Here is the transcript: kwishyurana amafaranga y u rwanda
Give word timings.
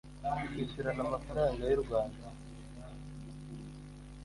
kwishyurana 0.51 1.01
amafaranga 1.07 1.61
y 1.71 1.73
u 1.77 1.81
rwanda 1.83 2.23